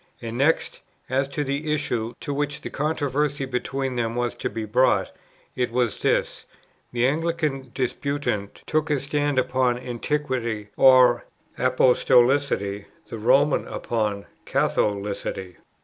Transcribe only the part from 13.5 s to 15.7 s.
upon Catholicity.